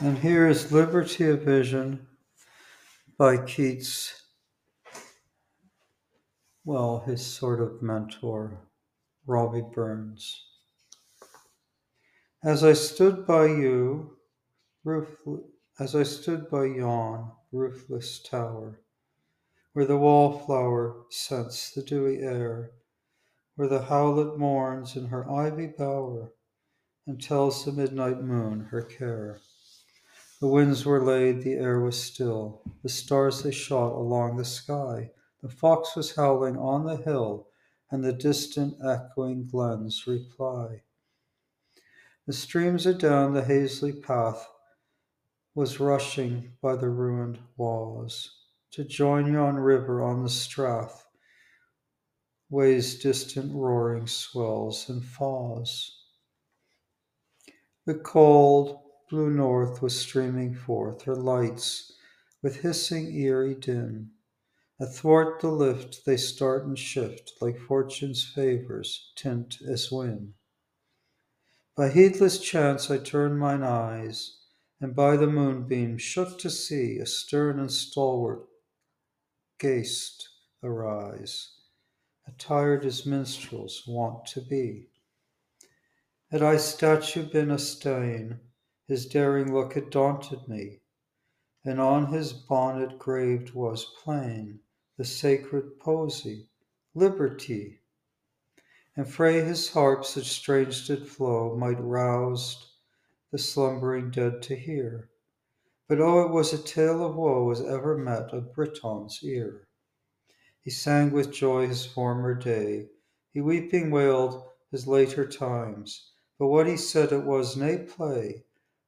And 0.00 0.18
here 0.18 0.48
is 0.48 0.72
Liberty 0.72 1.30
of 1.30 1.42
Vision 1.42 2.08
by 3.16 3.36
Keats. 3.36 4.24
Well, 6.64 7.04
his 7.06 7.24
sort 7.24 7.60
of 7.60 7.80
mentor, 7.80 8.58
Robbie 9.24 9.62
Burns. 9.72 10.46
As 12.42 12.64
I 12.64 12.72
stood 12.72 13.24
by 13.24 13.46
you, 13.46 14.18
roofless, 14.82 15.42
as 15.78 15.94
I 15.94 16.02
stood 16.02 16.50
by 16.50 16.64
yon 16.64 17.30
roofless 17.52 18.20
tower, 18.20 18.80
where 19.74 19.86
the 19.86 19.96
wallflower 19.96 21.04
scents 21.10 21.70
the 21.70 21.82
dewy 21.82 22.18
air, 22.18 22.72
where 23.54 23.68
the 23.68 23.84
howlet 23.84 24.38
mourns 24.38 24.96
in 24.96 25.06
her 25.06 25.30
ivy 25.30 25.68
bower, 25.68 26.32
and 27.06 27.22
tells 27.22 27.64
the 27.64 27.72
midnight 27.72 28.20
moon 28.20 28.60
her 28.72 28.82
care. 28.82 29.38
The 30.40 30.48
winds 30.48 30.84
were 30.84 31.02
laid, 31.02 31.42
the 31.42 31.54
air 31.54 31.80
was 31.80 32.02
still, 32.02 32.62
the 32.82 32.88
stars 32.88 33.42
they 33.42 33.50
shot 33.50 33.92
along 33.92 34.36
the 34.36 34.44
sky. 34.44 35.12
The 35.42 35.48
fox 35.48 35.94
was 35.94 36.16
howling 36.16 36.56
on 36.56 36.84
the 36.84 36.96
hill, 36.96 37.48
and 37.90 38.04
the 38.04 38.12
distant 38.12 38.76
echoing 38.84 39.46
glens 39.46 40.06
reply. 40.06 40.82
The 42.26 42.32
streams 42.32 42.86
adown 42.86 43.34
the 43.34 43.42
Hazley 43.42 43.92
path 43.92 44.48
was 45.54 45.78
rushing 45.78 46.54
by 46.60 46.74
the 46.76 46.88
ruined 46.88 47.38
walls 47.56 48.40
to 48.72 48.84
join 48.84 49.32
yon 49.32 49.56
river 49.56 50.02
on 50.02 50.22
the 50.22 50.28
strath, 50.28 51.06
ways 52.50 52.98
distant 52.98 53.54
roaring 53.54 54.06
swells 54.06 54.88
and 54.88 55.04
falls. 55.04 56.06
The 57.84 57.94
cold, 57.94 58.83
blue 59.14 59.30
north 59.30 59.80
was 59.80 59.96
streaming 59.96 60.52
forth 60.52 61.02
her 61.02 61.14
lights 61.14 61.92
with 62.42 62.62
hissing 62.62 63.14
eerie 63.14 63.54
din. 63.54 64.10
Athwart 64.80 65.40
the 65.40 65.52
lift 65.52 66.04
they 66.04 66.16
start 66.16 66.66
and 66.66 66.76
shift 66.76 67.32
like 67.40 67.56
fortune's 67.56 68.24
favors 68.24 69.12
tint 69.14 69.58
as 69.62 69.92
wind. 69.92 70.34
By 71.76 71.90
heedless 71.90 72.40
chance 72.40 72.90
I 72.90 72.98
turned 72.98 73.38
mine 73.38 73.62
eyes, 73.62 74.36
and 74.80 74.96
by 74.96 75.16
the 75.16 75.28
moonbeam 75.28 75.96
shook 75.96 76.36
to 76.40 76.50
see 76.50 76.98
a 76.98 77.06
stern 77.06 77.60
and 77.60 77.70
stalwart 77.70 78.48
ghaist 79.60 80.24
arise, 80.60 81.52
attired 82.26 82.84
as 82.84 83.06
minstrels 83.06 83.84
wont 83.86 84.26
to 84.26 84.40
be. 84.40 84.88
Had 86.32 86.42
I 86.42 86.56
statue 86.56 87.22
been 87.22 87.52
a 87.52 87.60
stain, 87.60 88.40
his 88.86 89.06
daring 89.06 89.50
look 89.54 89.72
had 89.72 89.88
daunted 89.88 90.46
me, 90.46 90.82
and 91.64 91.80
on 91.80 92.12
his 92.12 92.34
bonnet 92.34 92.98
graved 92.98 93.54
was 93.54 93.94
plain 94.02 94.60
the 94.98 95.04
sacred 95.04 95.78
posy, 95.80 96.46
Liberty. 96.94 97.80
And 98.94 99.08
frae 99.08 99.40
his 99.40 99.70
harp 99.70 100.04
such 100.04 100.26
strange 100.26 100.86
did 100.86 101.08
flow 101.08 101.56
might 101.56 101.82
rouse 101.82 102.74
the 103.30 103.38
slumbering 103.38 104.10
dead 104.10 104.42
to 104.42 104.54
hear. 104.54 105.08
But 105.88 106.00
oh, 106.00 106.26
it 106.26 106.30
was 106.30 106.52
a 106.52 106.62
tale 106.62 107.04
of 107.04 107.16
woe 107.16 107.50
as 107.50 107.62
ever 107.62 107.96
met 107.96 108.32
a 108.32 108.40
Briton's 108.40 109.20
ear. 109.24 109.66
He 110.60 110.70
sang 110.70 111.10
with 111.10 111.32
joy 111.32 111.66
his 111.66 111.86
former 111.86 112.34
day, 112.34 112.90
he 113.32 113.40
weeping 113.40 113.90
wailed 113.90 114.44
his 114.70 114.86
later 114.86 115.26
times, 115.26 116.10
but 116.38 116.48
what 116.48 116.66
he 116.66 116.76
said 116.76 117.12
it 117.12 117.24
was 117.24 117.56
nae 117.56 117.78
play, 117.78 118.44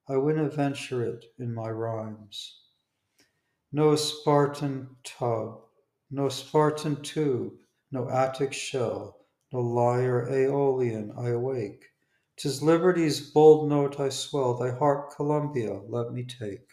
I 0.09 0.17
winna 0.19 0.49
venture 0.49 1.03
it 1.03 1.25
in 1.37 1.53
my 1.53 1.69
rhymes. 1.69 2.61
No 3.73 3.97
Spartan 3.97 4.95
tub, 5.03 5.63
no 6.13 6.29
Spartan 6.29 7.03
tube, 7.03 7.55
no 7.91 8.09
Attic 8.09 8.53
shell, 8.53 9.27
no 9.53 9.59
lyre 9.59 10.29
Aeolian 10.31 11.11
I 11.19 11.31
awake. 11.31 11.87
Tis 12.37 12.63
liberty's 12.63 13.33
bold 13.33 13.69
note 13.69 13.99
I 13.99 14.11
swell, 14.11 14.55
thy 14.55 14.71
harp 14.71 15.11
Columbia 15.17 15.81
let 15.89 16.13
me 16.13 16.25
take. 16.25 16.69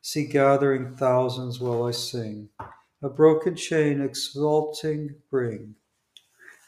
See 0.00 0.26
gathering 0.26 0.96
thousands 0.96 1.60
while 1.60 1.82
I 1.82 1.90
sing, 1.90 2.48
a 3.02 3.10
broken 3.10 3.54
chain 3.54 4.00
exulting 4.00 5.16
bring, 5.30 5.74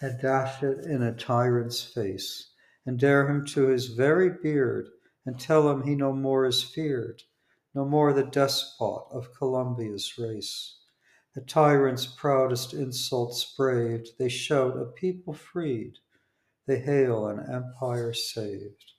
and 0.02 0.20
dash 0.20 0.62
it 0.62 0.84
in 0.84 1.02
a 1.02 1.14
tyrant's 1.14 1.82
face, 1.82 2.50
and 2.84 2.98
dare 2.98 3.26
him 3.26 3.46
to 3.46 3.68
his 3.68 3.86
very 3.86 4.28
beard 4.28 4.90
and 5.24 5.38
tell 5.38 5.70
him 5.70 5.82
he 5.82 5.94
no 5.94 6.12
more 6.12 6.44
is 6.44 6.62
feared, 6.62 7.22
no 7.74 7.84
more 7.84 8.12
the 8.12 8.24
despot 8.24 9.04
of 9.10 9.34
Columbia's 9.34 10.18
race. 10.18 10.78
The 11.34 11.40
tyrant's 11.40 12.06
proudest 12.06 12.74
insults 12.74 13.54
braved, 13.56 14.18
they 14.18 14.28
shout 14.28 14.76
a 14.76 14.84
people 14.84 15.32
freed, 15.32 15.98
they 16.66 16.78
hail 16.78 17.26
an 17.26 17.40
empire 17.50 18.12
saved. 18.12 18.92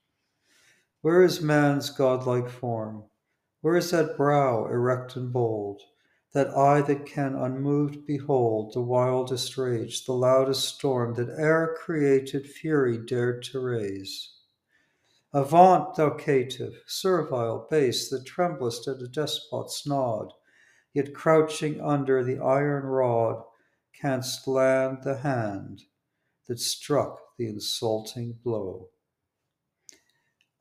Where 1.01 1.21
is 1.21 1.41
man's 1.41 1.89
godlike 1.89 2.49
form? 2.49 3.03
Where 3.61 3.75
is 3.75 3.91
that 3.91 4.17
brow 4.17 4.65
erect 4.65 5.15
and 5.15 5.31
bold? 5.31 5.81
That 6.33 6.49
eye 6.57 6.81
that 6.81 7.05
can 7.05 7.35
unmoved 7.35 8.05
behold 8.05 8.73
the 8.73 8.81
wildest 8.81 9.57
rage, 9.57 10.05
the 10.05 10.13
loudest 10.13 10.75
storm 10.75 11.13
that 11.13 11.29
e'er 11.29 11.75
created 11.77 12.49
fury 12.49 12.97
dared 12.97 13.43
to 13.43 13.59
raise? 13.59 14.33
Avaunt, 15.35 15.95
thou 15.95 16.11
caitiff, 16.11 16.75
servile, 16.85 17.67
base, 17.71 18.07
that 18.09 18.23
tremblest 18.23 18.87
at 18.87 19.01
a 19.01 19.07
despot's 19.07 19.87
nod, 19.87 20.31
yet 20.93 21.15
crouching 21.15 21.81
under 21.81 22.23
the 22.23 22.37
iron 22.37 22.85
rod, 22.85 23.43
canst 23.99 24.47
land 24.47 24.99
the 25.03 25.17
hand 25.17 25.81
that 26.47 26.59
struck 26.59 27.19
the 27.37 27.47
insulting 27.47 28.37
blow. 28.43 28.89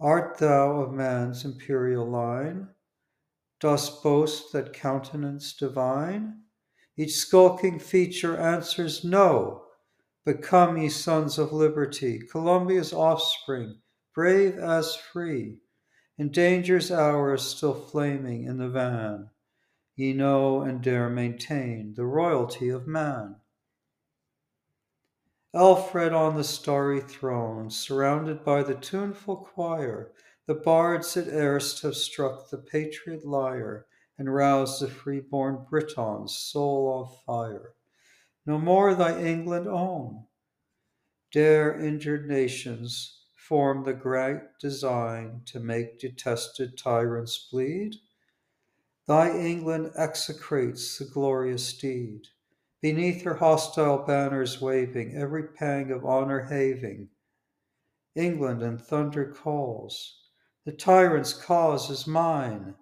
Art 0.00 0.38
thou 0.38 0.80
of 0.80 0.92
man's 0.92 1.44
imperial 1.44 2.08
line? 2.08 2.68
Dost 3.60 4.02
boast 4.02 4.52
that 4.52 4.72
countenance 4.72 5.52
divine? 5.52 6.44
Each 6.96 7.14
skulking 7.14 7.78
feature 7.78 8.36
answers 8.38 9.04
no. 9.04 9.64
But 10.24 10.42
come, 10.42 10.78
ye 10.78 10.88
sons 10.88 11.38
of 11.38 11.52
liberty, 11.52 12.20
Columbia's 12.20 12.92
offspring, 12.92 13.80
brave 14.14 14.58
as 14.58 14.94
free, 14.94 15.58
in 16.18 16.30
danger's 16.30 16.90
hour 16.90 17.36
still 17.36 17.74
flaming 17.74 18.44
in 18.44 18.58
the 18.58 18.68
van, 18.68 19.30
ye 19.96 20.12
know 20.12 20.60
and 20.60 20.82
dare 20.82 21.08
maintain 21.08 21.94
the 21.94 22.04
royalty 22.04 22.68
of 22.68 22.86
man. 22.86 23.36
Alfred 25.54 26.12
on 26.12 26.36
the 26.36 26.44
starry 26.44 27.00
throne, 27.00 27.70
surrounded 27.70 28.44
by 28.44 28.62
the 28.62 28.74
tuneful 28.74 29.36
choir, 29.36 30.12
the 30.46 30.54
bards 30.54 31.14
that 31.14 31.28
erst 31.28 31.82
have 31.82 31.96
struck 31.96 32.50
the 32.50 32.58
patriot 32.58 33.24
lyre 33.24 33.86
and 34.18 34.34
roused 34.34 34.80
the 34.80 34.88
free-born 34.88 35.66
Briton's 35.68 36.36
soul 36.36 36.88
on 36.88 37.16
fire. 37.26 37.74
No 38.44 38.58
more 38.58 38.94
thy 38.94 39.20
England 39.20 39.68
own. 39.68 40.24
Dare 41.32 41.78
injured 41.78 42.28
nations 42.28 43.21
form 43.48 43.84
the 43.84 43.92
great 43.92 44.40
design 44.60 45.42
to 45.46 45.58
make 45.58 45.98
detested 45.98 46.78
tyrants 46.78 47.48
bleed? 47.50 47.96
Thy 49.06 49.36
England 49.36 49.92
execrates 49.96 50.98
the 50.98 51.04
glorious 51.04 51.76
deed 51.76 52.28
beneath 52.80 53.22
her 53.22 53.34
hostile 53.34 53.98
banners 53.98 54.60
waving, 54.60 55.14
every 55.16 55.48
pang 55.48 55.90
of 55.90 56.04
honor 56.04 56.42
having. 56.42 57.08
England 58.14 58.62
in 58.62 58.76
thunder 58.76 59.32
calls, 59.32 60.28
the 60.64 60.72
tyrant's 60.72 61.32
cause 61.32 61.90
is 61.90 62.06
mine. 62.06 62.74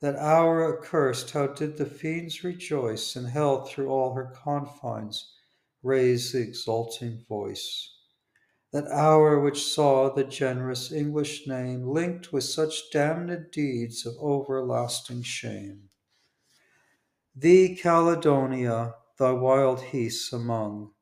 That 0.00 0.16
hour 0.16 0.78
accursed, 0.78 1.32
how 1.32 1.48
did 1.48 1.76
the 1.76 1.86
fiends 1.86 2.44
rejoice, 2.44 3.16
and 3.16 3.28
hell 3.28 3.64
through 3.64 3.90
all 3.90 4.14
her 4.14 4.32
confines 4.34 5.34
raise 5.82 6.32
the 6.32 6.40
exulting 6.40 7.24
voice. 7.28 7.97
That 8.70 8.86
hour 8.88 9.40
which 9.40 9.64
saw 9.64 10.12
the 10.12 10.24
generous 10.24 10.92
English 10.92 11.46
name 11.46 11.88
linked 11.88 12.34
with 12.34 12.44
such 12.44 12.90
damned 12.90 13.50
deeds 13.50 14.04
of 14.04 14.14
everlasting 14.16 15.22
shame. 15.22 15.88
Thee, 17.34 17.74
Caledonia, 17.74 18.94
thy 19.18 19.32
wild 19.32 19.80
heaths 19.80 20.32
among. 20.34 20.92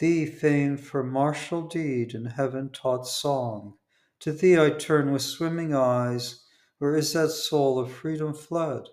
Thee, 0.00 0.26
famed 0.26 0.80
for 0.80 1.04
martial 1.04 1.62
deed 1.62 2.14
and 2.14 2.32
heaven 2.32 2.70
taught 2.70 3.06
song, 3.06 3.78
to 4.20 4.32
thee 4.32 4.58
I 4.58 4.70
turn 4.70 5.12
with 5.12 5.22
swimming 5.22 5.74
eyes. 5.74 6.44
Where 6.78 6.96
is 6.96 7.12
that 7.12 7.30
soul 7.30 7.78
of 7.78 7.92
freedom 7.92 8.34
fled, 8.34 8.88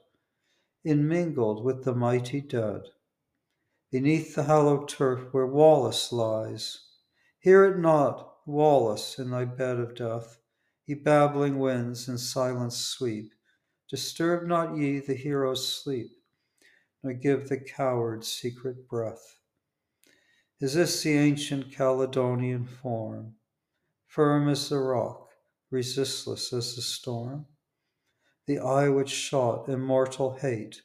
immingled 0.84 1.64
with 1.64 1.84
the 1.84 1.96
mighty 1.96 2.42
dead? 2.42 2.84
Beneath 3.92 4.36
the 4.36 4.44
hallowed 4.44 4.90
turf 4.90 5.34
where 5.34 5.48
Wallace 5.48 6.12
lies. 6.12 6.86
Hear 7.46 7.66
it 7.66 7.78
not, 7.78 8.40
Wallace, 8.48 9.20
in 9.20 9.30
thy 9.30 9.46
bed 9.46 9.78
of 9.78 9.94
death, 9.94 10.40
ye 10.88 10.96
babbling 10.96 11.60
winds 11.60 12.10
in 12.10 12.18
silence 12.18 12.76
sweep. 12.76 13.36
Disturb 13.88 14.48
not 14.48 14.76
ye 14.76 14.98
the 15.00 15.14
hero's 15.14 15.72
sleep 15.72 16.10
nor 17.04 17.14
give 17.14 17.48
the 17.48 17.60
coward 17.60 18.26
secret 18.26 18.88
breath. 18.88 19.38
Is 20.60 20.74
this 20.74 21.04
the 21.04 21.12
ancient 21.12 21.72
Caledonian 21.72 22.66
form, 22.66 23.36
firm 24.08 24.50
as 24.50 24.70
the 24.70 24.80
rock, 24.80 25.30
resistless 25.70 26.52
as 26.52 26.76
the 26.76 26.82
storm? 26.82 27.46
The 28.48 28.58
eye 28.58 28.90
which 28.90 29.12
shot 29.12 29.70
immortal 29.70 30.34
hate, 30.34 30.82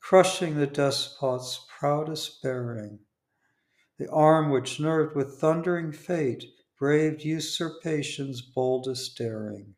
crushing 0.00 0.56
the 0.56 0.66
despot's 0.66 1.64
proudest 1.78 2.42
bearing, 2.42 2.98
the 4.00 4.10
arm 4.10 4.48
which 4.48 4.80
nerved 4.80 5.14
with 5.14 5.38
thundering 5.38 5.92
fate 5.92 6.42
braved 6.78 7.22
usurpation's 7.22 8.40
boldest 8.40 9.18
daring, 9.18 9.74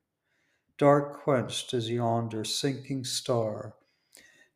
dark 0.78 1.24
quenched 1.24 1.74
as 1.74 1.90
yonder 1.90 2.44
sinking 2.44 3.04
star 3.04 3.74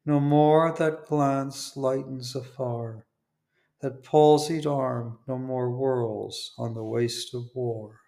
no 0.05 0.21
more 0.21 0.73
that 0.79 1.05
glance 1.07 1.77
lightens 1.77 2.37
afar, 2.37 3.05
that 3.81 4.05
palsied 4.05 4.65
arm 4.65 5.19
no 5.27 5.37
more 5.37 5.69
whirls 5.69 6.55
on 6.57 6.75
the 6.75 6.85
waste 6.85 7.35
of 7.35 7.51
war. 7.53 7.99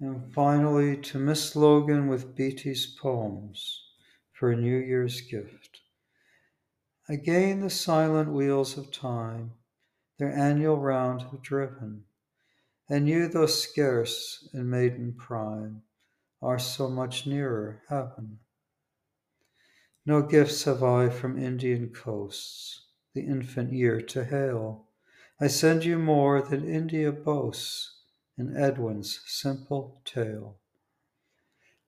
And 0.00 0.32
finally, 0.32 0.96
to 0.96 1.18
Miss 1.18 1.56
Logan 1.56 2.06
with 2.06 2.36
Beattie's 2.36 2.86
poems 2.86 3.82
for 4.32 4.52
a 4.52 4.56
New 4.56 4.76
Year's 4.76 5.20
gift. 5.20 5.80
Again, 7.08 7.60
the 7.60 7.70
silent 7.70 8.32
wheels 8.32 8.78
of 8.78 8.92
time 8.92 9.54
their 10.18 10.32
annual 10.32 10.76
round 10.76 11.22
have 11.22 11.42
driven. 11.42 12.04
And 12.88 13.08
you, 13.08 13.28
though 13.28 13.46
scarce 13.46 14.48
in 14.52 14.68
maiden 14.68 15.14
prime, 15.14 15.82
are 16.40 16.58
so 16.58 16.88
much 16.88 17.26
nearer 17.26 17.82
heaven. 17.88 18.38
No 20.06 20.22
gifts 20.22 20.64
have 20.64 20.82
I 20.82 21.08
from 21.08 21.38
Indian 21.38 21.90
coasts, 21.90 22.86
the 23.14 23.22
infant 23.22 23.72
year 23.72 24.00
to 24.00 24.24
hail. 24.24 24.86
I 25.40 25.48
send 25.48 25.84
you 25.84 25.98
more 25.98 26.40
than 26.40 26.68
India 26.68 27.12
boasts 27.12 27.97
in 28.38 28.56
Edwin's 28.56 29.20
simple 29.26 30.00
tale. 30.04 30.58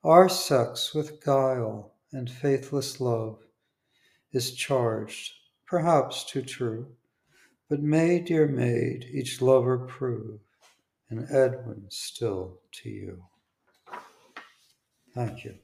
Our 0.02 0.28
sex 0.28 0.94
with 0.94 1.24
guile 1.24 1.94
and 2.12 2.28
faithless 2.28 3.00
love 3.00 3.38
is 4.32 4.54
charged, 4.54 5.32
perhaps 5.66 6.24
too 6.24 6.42
true 6.42 6.96
but 7.70 7.80
may, 7.80 8.18
dear 8.18 8.48
maid, 8.48 9.06
each 9.12 9.40
lover 9.40 9.78
prove 9.78 10.40
an 11.08 11.28
Edwin 11.30 11.86
still 11.88 12.58
to 12.72 12.90
you. 12.90 13.22
Thank 15.14 15.44
you. 15.44 15.54